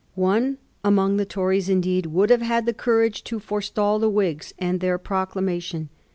[0.15, 4.79] One among the Tories indeed would have had the courage to forestall the Whigs and
[4.79, 5.89] their procla mation.